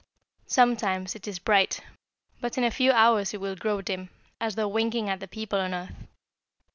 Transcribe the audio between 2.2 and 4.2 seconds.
but in a few hours it will grow dim,